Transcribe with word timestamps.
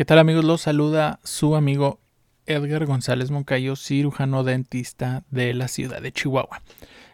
¿Qué 0.00 0.06
tal 0.06 0.18
amigos? 0.18 0.46
Los 0.46 0.62
saluda 0.62 1.20
su 1.24 1.56
amigo 1.56 2.00
Edgar 2.46 2.86
González 2.86 3.30
Moncayo, 3.30 3.76
cirujano 3.76 4.44
dentista 4.44 5.24
de 5.30 5.52
la 5.52 5.68
ciudad 5.68 6.00
de 6.00 6.10
Chihuahua. 6.10 6.62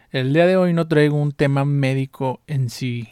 El 0.09 0.31
día 0.31 0.47
de 0.47 0.55
hoy 0.55 0.71
no 0.71 0.87
traigo 0.87 1.17
un 1.17 1.33
tema 1.33 1.65
médico 1.65 2.39
en 2.47 2.69
sí, 2.69 3.09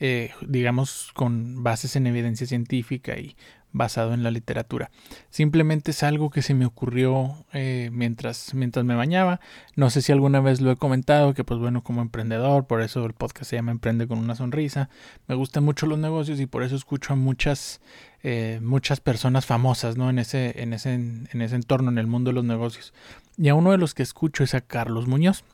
eh, 0.00 0.32
digamos 0.46 1.12
con 1.14 1.62
bases 1.62 1.96
en 1.96 2.06
evidencia 2.06 2.46
científica 2.46 3.18
y 3.18 3.38
basado 3.76 4.14
en 4.14 4.22
la 4.22 4.30
literatura. 4.30 4.90
Simplemente 5.30 5.90
es 5.90 6.02
algo 6.02 6.30
que 6.30 6.42
se 6.42 6.54
me 6.54 6.64
ocurrió 6.64 7.44
eh, 7.52 7.90
mientras, 7.92 8.54
mientras 8.54 8.84
me 8.84 8.94
bañaba. 8.94 9.40
No 9.76 9.90
sé 9.90 10.02
si 10.02 10.12
alguna 10.12 10.40
vez 10.40 10.60
lo 10.60 10.70
he 10.70 10.76
comentado, 10.76 11.34
que 11.34 11.44
pues 11.44 11.60
bueno, 11.60 11.82
como 11.82 12.00
emprendedor, 12.00 12.66
por 12.66 12.80
eso 12.80 13.04
el 13.04 13.12
podcast 13.12 13.50
se 13.50 13.56
llama 13.56 13.72
Emprende 13.72 14.08
con 14.08 14.18
una 14.18 14.34
sonrisa. 14.34 14.88
Me 15.28 15.34
gustan 15.34 15.64
mucho 15.64 15.86
los 15.86 15.98
negocios 15.98 16.40
y 16.40 16.46
por 16.46 16.62
eso 16.62 16.74
escucho 16.74 17.12
a 17.12 17.16
muchas, 17.16 17.80
eh, 18.22 18.60
muchas 18.62 19.00
personas 19.00 19.44
famosas 19.44 19.96
¿no? 19.96 20.08
en, 20.08 20.18
ese, 20.18 20.62
en, 20.62 20.72
ese, 20.72 20.94
en 20.94 21.42
ese 21.42 21.54
entorno, 21.54 21.90
en 21.90 21.98
el 21.98 22.06
mundo 22.06 22.30
de 22.30 22.34
los 22.34 22.44
negocios. 22.44 22.94
Y 23.36 23.48
a 23.48 23.54
uno 23.54 23.72
de 23.72 23.78
los 23.78 23.92
que 23.92 24.02
escucho 24.02 24.42
es 24.42 24.54
a 24.54 24.62
Carlos 24.62 25.06
Muñoz. 25.06 25.44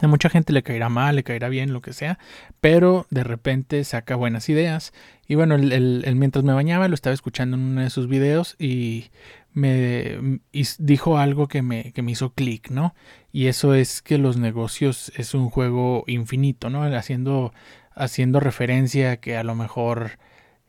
A 0.00 0.06
mucha 0.06 0.30
gente 0.30 0.52
le 0.52 0.62
caerá 0.62 0.88
mal, 0.88 1.16
le 1.16 1.22
caerá 1.22 1.48
bien, 1.48 1.72
lo 1.72 1.82
que 1.82 1.92
sea, 1.92 2.18
pero 2.60 3.06
de 3.10 3.24
repente 3.24 3.84
saca 3.84 4.16
buenas 4.16 4.48
ideas. 4.48 4.92
Y 5.28 5.34
bueno, 5.34 5.54
el, 5.54 6.14
mientras 6.16 6.44
me 6.44 6.54
bañaba 6.54 6.88
lo 6.88 6.94
estaba 6.94 7.14
escuchando 7.14 7.56
en 7.56 7.62
uno 7.62 7.82
de 7.82 7.90
sus 7.90 8.08
videos 8.08 8.56
y 8.58 9.10
me 9.52 10.40
dijo 10.78 11.18
algo 11.18 11.46
que 11.46 11.60
me, 11.60 11.92
que 11.92 12.02
me 12.02 12.12
hizo 12.12 12.32
clic, 12.32 12.70
¿no? 12.70 12.94
Y 13.32 13.46
eso 13.46 13.74
es 13.74 14.00
que 14.00 14.18
los 14.18 14.38
negocios 14.38 15.12
es 15.16 15.34
un 15.34 15.50
juego 15.50 16.04
infinito, 16.06 16.70
¿no? 16.70 16.84
Haciendo, 16.84 17.52
haciendo 17.94 18.40
referencia 18.40 19.12
a 19.12 19.16
que 19.18 19.36
a 19.36 19.44
lo 19.44 19.54
mejor 19.54 20.18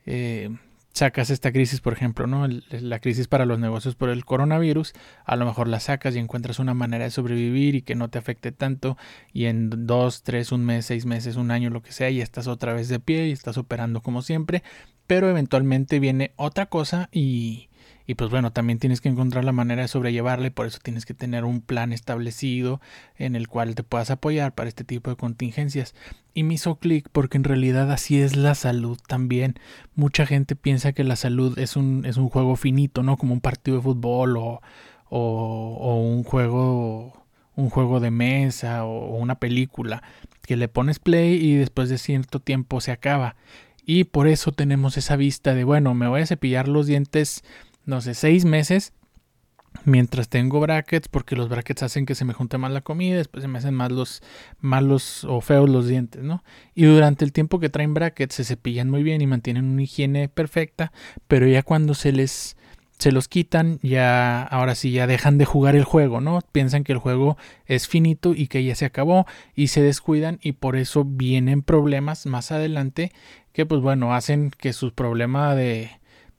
eh, 0.06 0.50
sacas 0.94 1.30
esta 1.32 1.52
crisis, 1.52 1.82
por 1.82 1.94
ejemplo, 1.94 2.28
¿no? 2.28 2.48
La 2.70 3.00
crisis 3.00 3.28
para 3.28 3.46
los 3.46 3.60
negocios 3.60 3.96
por 3.96 4.10
el 4.10 4.26
coronavirus, 4.26 4.94
a 5.26 5.36
lo 5.36 5.46
mejor 5.46 5.68
la 5.68 5.80
sacas 5.80 6.16
y 6.16 6.20
encuentras 6.20 6.60
una 6.60 6.74
manera 6.74 7.04
de 7.04 7.12
sobrevivir 7.12 7.76
y 7.76 7.82
que 7.82 7.96
no 7.96 8.10
te 8.10 8.20
afecte 8.20 8.52
tanto 8.52 8.98
y 9.34 9.46
en 9.46 9.88
dos, 9.88 10.24
tres, 10.24 10.52
un 10.52 10.64
mes, 10.64 10.86
seis 10.86 11.06
meses, 11.06 11.36
un 11.36 11.52
año, 11.52 11.70
lo 11.72 11.82
que 11.82 11.92
sea, 11.92 12.10
y 12.10 12.22
estás 12.22 12.48
otra 12.48 12.74
vez 12.74 12.88
de 12.90 13.00
pie 13.00 13.28
y 13.28 13.32
estás 13.32 13.58
operando 13.58 14.02
como 14.02 14.22
siempre, 14.22 14.64
pero 15.08 15.30
eventualmente 15.30 16.00
viene 16.00 16.32
otra 16.38 16.68
cosa 16.68 17.10
y, 17.12 17.70
y 18.06 18.16
pues 18.16 18.30
bueno, 18.30 18.52
también 18.52 18.80
tienes 18.80 19.00
que 19.00 19.10
encontrar 19.10 19.46
la 19.46 19.52
manera 19.52 19.84
de 19.84 19.88
sobrellevarle, 19.88 20.52
por 20.52 20.66
eso 20.66 20.80
tienes 20.82 21.06
que 21.06 21.14
tener 21.14 21.46
un 21.46 21.62
plan 21.62 21.94
establecido 21.94 22.82
en 23.18 23.36
el 23.36 23.48
cual 23.48 23.76
te 23.76 23.84
puedas 23.84 24.12
apoyar 24.12 24.54
para 24.54 24.68
este 24.68 24.84
tipo 24.84 25.10
de 25.10 25.16
contingencias. 25.16 25.96
Y 26.34 26.44
me 26.44 26.56
hizo 26.56 26.76
clic 26.76 27.08
porque 27.12 27.38
en 27.38 27.46
realidad 27.46 27.92
así 27.92 28.20
es 28.20 28.36
la 28.36 28.56
salud 28.56 29.00
también. 29.08 29.56
Mucha 29.96 30.26
gente 30.26 30.56
piensa 30.56 30.92
que 30.92 31.04
la 31.04 31.16
salud 31.16 31.58
es 31.58 31.78
un, 31.78 32.06
es 32.06 32.18
un 32.18 32.30
juego 32.30 32.56
finito, 32.56 33.04
¿no? 33.04 33.18
Como 33.18 33.34
un 33.34 33.42
partido 33.42 33.78
de 33.78 33.84
fútbol 33.84 34.38
o, 34.38 34.62
o, 35.10 35.78
o 35.80 36.02
un 36.02 36.24
juego 36.24 37.24
un 37.56 37.70
juego 37.70 38.00
de 38.00 38.12
mesa 38.12 38.84
o 38.84 39.16
una 39.16 39.36
película 39.36 40.02
que 40.42 40.58
le 40.58 40.68
pones 40.68 41.00
play 41.00 41.36
y 41.36 41.56
después 41.56 41.90
de 41.90 41.98
cierto 41.98 42.40
tiempo 42.40 42.82
se 42.82 42.92
acaba. 42.92 43.36
Y 43.86 44.06
por 44.06 44.28
eso 44.28 44.52
tenemos 44.52 44.98
esa 44.98 45.16
vista 45.16 45.54
de, 45.54 45.64
bueno, 45.64 45.94
me 45.94 46.08
voy 46.08 46.22
a 46.22 46.26
cepillar 46.26 46.68
los 46.68 46.88
dientes 46.88 47.44
no 47.86 48.02
sé, 48.02 48.14
seis 48.14 48.46
meses 48.46 48.94
mientras 49.86 50.30
tengo 50.30 50.60
brackets, 50.60 51.08
porque 51.08 51.36
los 51.36 51.50
brackets 51.50 51.84
hacen 51.84 52.06
que 52.06 52.16
se 52.16 52.26
me 52.26 52.34
junte 52.34 52.58
más 52.58 52.72
la 52.72 52.82
comida, 52.82 53.18
después 53.18 53.42
se 53.42 53.48
me 53.48 53.58
hacen 53.58 53.74
más 53.74 53.92
los 53.92 54.22
malos 54.60 55.24
o 55.26 55.42
feos 55.42 55.70
los 55.70 55.88
dientes, 55.88 56.24
¿no? 56.24 56.44
Y 56.76 56.86
durante 56.86 57.26
el 57.26 57.34
tiempo 57.34 57.60
que 57.60 57.70
traen 57.70 57.94
brackets 57.94 58.36
se 58.36 58.44
cepillan 58.44 58.90
muy 58.90 59.04
bien 59.04 59.22
y 59.22 59.28
mantienen 59.28 59.66
una 59.66 59.84
higiene 59.84 60.30
perfecta, 60.30 60.92
pero 61.28 61.48
ya 61.48 61.64
cuando 61.64 61.94
se 61.94 62.12
les 62.12 62.56
se 63.00 63.12
los 63.12 63.28
quitan, 63.28 63.80
ya 63.82 64.44
ahora 64.44 64.76
sí 64.76 64.92
ya 64.92 65.08
dejan 65.08 65.38
de 65.38 65.46
jugar 65.46 65.76
el 65.76 65.84
juego, 65.84 66.22
¿no? 66.22 66.40
Piensan 66.54 66.86
que 66.86 66.94
el 66.94 67.00
juego 67.00 67.38
es 67.66 67.88
finito 67.88 68.34
y 68.34 68.48
que 68.48 68.64
ya 68.64 68.76
se 68.76 68.86
acabó 68.86 69.26
y 69.56 69.68
se 69.68 69.82
descuidan 69.82 70.40
y 70.42 70.54
por 70.54 70.78
eso 70.78 71.04
vienen 71.04 71.64
problemas 71.64 72.26
más 72.28 72.52
adelante 72.52 73.12
que 73.52 73.66
pues 73.66 73.82
bueno, 73.82 74.14
hacen 74.14 74.52
que 74.52 74.72
sus 74.72 74.94
problemas 74.94 75.58
de 75.58 75.92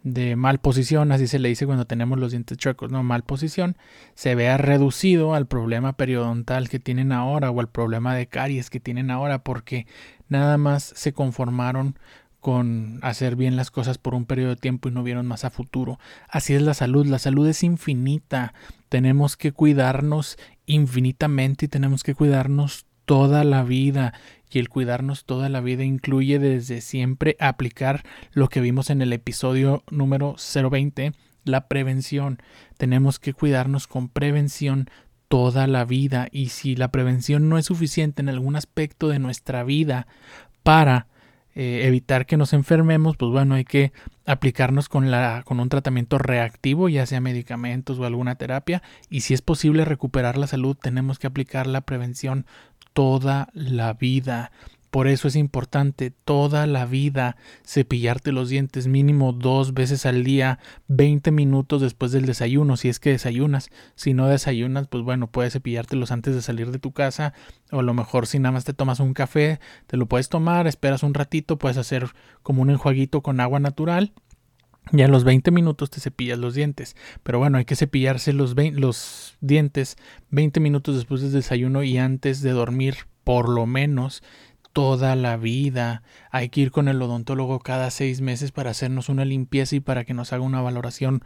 de 0.04 0.36
mal 0.36 0.60
posición, 0.60 1.10
así 1.12 1.26
se 1.26 1.38
le 1.38 1.48
dice 1.48 1.64
cuando 1.64 1.86
tenemos 1.86 2.20
los 2.20 2.30
dientes 2.30 2.58
chuecos, 2.58 2.92
no 2.92 3.02
mal 3.02 3.24
posición, 3.24 3.76
se 4.14 4.34
vea 4.34 4.58
reducido 4.58 5.34
al 5.34 5.46
problema 5.46 5.94
periodontal 5.94 6.68
que 6.68 6.78
tienen 6.78 7.10
ahora 7.10 7.50
o 7.50 7.58
al 7.58 7.70
problema 7.70 8.14
de 8.14 8.26
caries 8.26 8.68
que 8.68 8.80
tienen 8.80 9.10
ahora 9.10 9.42
porque 9.42 9.86
nada 10.28 10.58
más 10.58 10.92
se 10.94 11.14
conformaron 11.14 11.98
con 12.38 12.98
hacer 13.00 13.34
bien 13.34 13.56
las 13.56 13.70
cosas 13.70 13.96
por 13.96 14.14
un 14.14 14.26
periodo 14.26 14.50
de 14.50 14.56
tiempo 14.56 14.90
y 14.90 14.92
no 14.92 15.02
vieron 15.02 15.26
más 15.26 15.46
a 15.46 15.50
futuro. 15.50 15.98
Así 16.28 16.52
es 16.52 16.60
la 16.60 16.74
salud, 16.74 17.06
la 17.06 17.18
salud 17.18 17.48
es 17.48 17.62
infinita, 17.62 18.52
tenemos 18.90 19.38
que 19.38 19.52
cuidarnos 19.52 20.36
infinitamente 20.66 21.64
y 21.64 21.68
tenemos 21.68 22.02
que 22.02 22.14
cuidarnos 22.14 22.84
toda 23.06 23.44
la 23.44 23.62
vida 23.62 24.12
y 24.54 24.58
el 24.58 24.68
cuidarnos 24.68 25.24
toda 25.24 25.48
la 25.48 25.60
vida 25.60 25.84
incluye 25.84 26.38
desde 26.38 26.80
siempre 26.80 27.36
aplicar 27.40 28.04
lo 28.32 28.48
que 28.48 28.60
vimos 28.60 28.90
en 28.90 29.02
el 29.02 29.12
episodio 29.12 29.82
número 29.90 30.36
020, 30.36 31.12
la 31.44 31.68
prevención. 31.68 32.38
Tenemos 32.76 33.18
que 33.18 33.32
cuidarnos 33.32 33.86
con 33.86 34.08
prevención 34.08 34.88
toda 35.28 35.66
la 35.66 35.84
vida 35.84 36.28
y 36.30 36.50
si 36.50 36.76
la 36.76 36.92
prevención 36.92 37.48
no 37.48 37.58
es 37.58 37.66
suficiente 37.66 38.22
en 38.22 38.28
algún 38.28 38.56
aspecto 38.56 39.08
de 39.08 39.18
nuestra 39.18 39.64
vida 39.64 40.06
para 40.62 41.08
eh, 41.56 41.86
evitar 41.86 42.26
que 42.26 42.36
nos 42.36 42.52
enfermemos, 42.52 43.16
pues 43.16 43.30
bueno, 43.30 43.54
hay 43.54 43.64
que 43.64 43.92
aplicarnos 44.26 44.88
con, 44.88 45.12
la, 45.12 45.44
con 45.44 45.60
un 45.60 45.68
tratamiento 45.68 46.18
reactivo, 46.18 46.88
ya 46.88 47.06
sea 47.06 47.20
medicamentos 47.20 47.98
o 47.98 48.04
alguna 48.04 48.34
terapia, 48.34 48.82
y 49.08 49.20
si 49.20 49.34
es 49.34 49.42
posible 49.42 49.84
recuperar 49.84 50.36
la 50.36 50.48
salud, 50.48 50.76
tenemos 50.76 51.20
que 51.20 51.28
aplicar 51.28 51.68
la 51.68 51.82
prevención 51.82 52.44
toda 52.94 53.48
la 53.52 53.92
vida. 53.92 54.50
Por 54.94 55.08
eso 55.08 55.26
es 55.26 55.34
importante 55.34 56.12
toda 56.12 56.68
la 56.68 56.86
vida 56.86 57.36
cepillarte 57.66 58.30
los 58.30 58.48
dientes 58.48 58.86
mínimo 58.86 59.32
dos 59.32 59.74
veces 59.74 60.06
al 60.06 60.22
día, 60.22 60.60
20 60.86 61.32
minutos 61.32 61.82
después 61.82 62.12
del 62.12 62.26
desayuno, 62.26 62.76
si 62.76 62.88
es 62.88 63.00
que 63.00 63.10
desayunas. 63.10 63.70
Si 63.96 64.14
no 64.14 64.28
desayunas, 64.28 64.86
pues 64.86 65.02
bueno, 65.02 65.26
puedes 65.26 65.54
cepillártelos 65.54 66.12
antes 66.12 66.36
de 66.36 66.42
salir 66.42 66.70
de 66.70 66.78
tu 66.78 66.92
casa, 66.92 67.34
o 67.72 67.80
a 67.80 67.82
lo 67.82 67.92
mejor 67.92 68.28
si 68.28 68.38
nada 68.38 68.52
más 68.52 68.64
te 68.64 68.72
tomas 68.72 69.00
un 69.00 69.14
café, 69.14 69.58
te 69.88 69.96
lo 69.96 70.06
puedes 70.06 70.28
tomar, 70.28 70.68
esperas 70.68 71.02
un 71.02 71.14
ratito, 71.14 71.58
puedes 71.58 71.76
hacer 71.76 72.10
como 72.44 72.62
un 72.62 72.70
enjuaguito 72.70 73.20
con 73.20 73.40
agua 73.40 73.58
natural 73.58 74.12
y 74.92 75.02
a 75.02 75.08
los 75.08 75.24
20 75.24 75.50
minutos 75.50 75.90
te 75.90 76.00
cepillas 76.00 76.38
los 76.38 76.54
dientes. 76.54 76.96
Pero 77.22 77.38
bueno, 77.38 77.58
hay 77.58 77.64
que 77.64 77.76
cepillarse 77.76 78.32
los, 78.32 78.54
los 78.56 79.36
dientes 79.40 79.96
20 80.30 80.60
minutos 80.60 80.96
después 80.96 81.22
del 81.22 81.32
desayuno 81.32 81.82
y 81.82 81.98
antes 81.98 82.42
de 82.42 82.50
dormir, 82.50 82.96
por 83.24 83.48
lo 83.48 83.66
menos 83.66 84.22
toda 84.72 85.16
la 85.16 85.36
vida. 85.36 86.02
Hay 86.30 86.50
que 86.50 86.60
ir 86.60 86.70
con 86.70 86.88
el 86.88 87.00
odontólogo 87.00 87.60
cada 87.60 87.90
seis 87.90 88.20
meses 88.20 88.52
para 88.52 88.70
hacernos 88.70 89.08
una 89.08 89.24
limpieza 89.24 89.76
y 89.76 89.80
para 89.80 90.04
que 90.04 90.14
nos 90.14 90.32
haga 90.32 90.42
una 90.42 90.60
valoración 90.60 91.22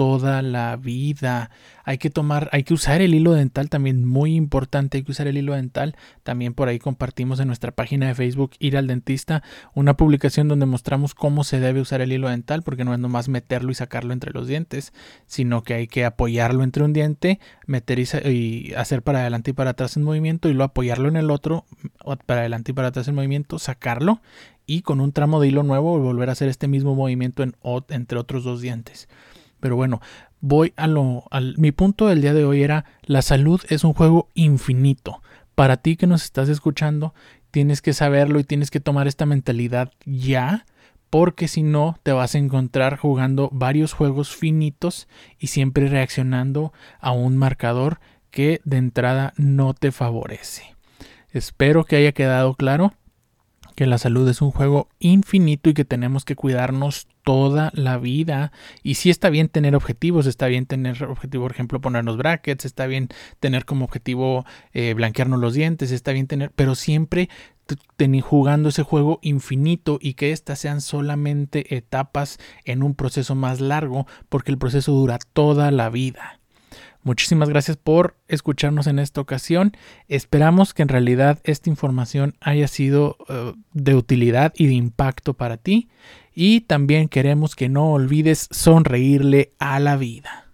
toda 0.00 0.40
la 0.40 0.76
vida. 0.76 1.50
Hay 1.84 1.98
que 1.98 2.08
tomar, 2.08 2.48
hay 2.52 2.62
que 2.62 2.72
usar 2.72 3.02
el 3.02 3.14
hilo 3.14 3.34
dental 3.34 3.68
también, 3.68 4.06
muy 4.06 4.34
importante, 4.34 4.96
hay 4.96 5.04
que 5.04 5.12
usar 5.12 5.26
el 5.26 5.36
hilo 5.36 5.52
dental. 5.52 5.94
También 6.22 6.54
por 6.54 6.68
ahí 6.68 6.78
compartimos 6.78 7.38
en 7.38 7.48
nuestra 7.48 7.70
página 7.70 8.06
de 8.08 8.14
Facebook 8.14 8.52
Ir 8.60 8.78
al 8.78 8.86
Dentista 8.86 9.42
una 9.74 9.98
publicación 9.98 10.48
donde 10.48 10.64
mostramos 10.64 11.14
cómo 11.14 11.44
se 11.44 11.60
debe 11.60 11.82
usar 11.82 12.00
el 12.00 12.12
hilo 12.12 12.30
dental, 12.30 12.62
porque 12.62 12.82
no 12.82 12.94
es 12.94 12.98
nomás 12.98 13.28
meterlo 13.28 13.72
y 13.72 13.74
sacarlo 13.74 14.14
entre 14.14 14.32
los 14.32 14.48
dientes, 14.48 14.94
sino 15.26 15.64
que 15.64 15.74
hay 15.74 15.86
que 15.86 16.06
apoyarlo 16.06 16.64
entre 16.64 16.82
un 16.82 16.94
diente, 16.94 17.38
meter 17.66 17.98
y, 17.98 18.72
hacer 18.78 19.02
para 19.02 19.20
adelante 19.20 19.50
y 19.50 19.52
para 19.52 19.72
atrás 19.72 19.98
en 19.98 20.02
movimiento 20.02 20.48
y 20.48 20.54
luego 20.54 20.70
apoyarlo 20.70 21.10
en 21.10 21.16
el 21.16 21.30
otro, 21.30 21.66
para 22.24 22.40
adelante 22.40 22.70
y 22.70 22.74
para 22.74 22.88
atrás 22.88 23.06
en 23.08 23.16
movimiento, 23.16 23.58
sacarlo 23.58 24.22
y 24.64 24.80
con 24.80 25.02
un 25.02 25.12
tramo 25.12 25.40
de 25.40 25.48
hilo 25.48 25.62
nuevo 25.62 25.98
volver 25.98 26.30
a 26.30 26.32
hacer 26.32 26.48
este 26.48 26.68
mismo 26.68 26.94
movimiento 26.94 27.42
en, 27.42 27.54
entre 27.90 28.18
otros 28.18 28.44
dos 28.44 28.62
dientes. 28.62 29.08
Pero 29.60 29.76
bueno, 29.76 30.00
voy 30.40 30.72
a 30.76 30.86
lo. 30.86 31.24
Al, 31.30 31.56
mi 31.58 31.72
punto 31.72 32.06
del 32.06 32.22
día 32.22 32.34
de 32.34 32.44
hoy 32.44 32.62
era: 32.62 32.84
la 33.02 33.22
salud 33.22 33.60
es 33.68 33.84
un 33.84 33.92
juego 33.92 34.28
infinito. 34.34 35.22
Para 35.54 35.76
ti 35.76 35.96
que 35.96 36.06
nos 36.06 36.24
estás 36.24 36.48
escuchando, 36.48 37.14
tienes 37.50 37.82
que 37.82 37.92
saberlo 37.92 38.40
y 38.40 38.44
tienes 38.44 38.70
que 38.70 38.80
tomar 38.80 39.06
esta 39.06 39.26
mentalidad 39.26 39.92
ya. 40.04 40.66
Porque 41.10 41.48
si 41.48 41.64
no, 41.64 41.98
te 42.04 42.12
vas 42.12 42.36
a 42.36 42.38
encontrar 42.38 42.96
jugando 42.96 43.48
varios 43.52 43.94
juegos 43.94 44.34
finitos 44.34 45.08
y 45.40 45.48
siempre 45.48 45.88
reaccionando 45.88 46.72
a 47.00 47.10
un 47.10 47.36
marcador 47.36 47.98
que 48.30 48.60
de 48.64 48.76
entrada 48.76 49.32
no 49.36 49.74
te 49.74 49.90
favorece. 49.90 50.76
Espero 51.32 51.84
que 51.84 51.96
haya 51.96 52.12
quedado 52.12 52.54
claro 52.54 52.94
que 53.74 53.86
la 53.86 53.98
salud 53.98 54.28
es 54.28 54.42
un 54.42 54.50
juego 54.50 54.88
infinito 54.98 55.70
y 55.70 55.74
que 55.74 55.84
tenemos 55.84 56.24
que 56.24 56.36
cuidarnos 56.36 57.08
toda 57.24 57.70
la 57.74 57.98
vida. 57.98 58.52
Y 58.82 58.94
sí 58.94 59.10
está 59.10 59.30
bien 59.30 59.48
tener 59.48 59.74
objetivos, 59.74 60.26
está 60.26 60.46
bien 60.46 60.66
tener 60.66 61.04
objetivo, 61.04 61.44
por 61.44 61.52
ejemplo, 61.52 61.80
ponernos 61.80 62.16
brackets, 62.16 62.64
está 62.64 62.86
bien 62.86 63.08
tener 63.40 63.64
como 63.64 63.84
objetivo 63.84 64.44
eh, 64.72 64.94
blanquearnos 64.94 65.40
los 65.40 65.54
dientes, 65.54 65.90
está 65.90 66.12
bien 66.12 66.26
tener, 66.26 66.50
pero 66.54 66.74
siempre 66.74 67.28
jugando 68.20 68.70
ese 68.70 68.82
juego 68.82 69.18
infinito 69.22 69.98
y 70.00 70.14
que 70.14 70.32
estas 70.32 70.58
sean 70.58 70.80
solamente 70.80 71.76
etapas 71.76 72.38
en 72.64 72.82
un 72.82 72.94
proceso 72.94 73.34
más 73.34 73.60
largo 73.60 74.06
porque 74.28 74.50
el 74.50 74.58
proceso 74.58 74.92
dura 74.92 75.18
toda 75.32 75.70
la 75.70 75.90
vida. 75.90 76.39
Muchísimas 77.02 77.48
gracias 77.48 77.78
por 77.78 78.16
escucharnos 78.28 78.86
en 78.86 78.98
esta 78.98 79.20
ocasión. 79.20 79.72
Esperamos 80.08 80.74
que 80.74 80.82
en 80.82 80.88
realidad 80.88 81.38
esta 81.44 81.70
información 81.70 82.36
haya 82.40 82.68
sido 82.68 83.16
uh, 83.20 83.52
de 83.72 83.94
utilidad 83.94 84.52
y 84.54 84.66
de 84.66 84.74
impacto 84.74 85.34
para 85.34 85.56
ti. 85.56 85.88
Y 86.34 86.62
también 86.62 87.08
queremos 87.08 87.56
que 87.56 87.68
no 87.68 87.92
olvides 87.92 88.48
sonreírle 88.50 89.52
a 89.58 89.80
la 89.80 89.96
vida. 89.96 90.46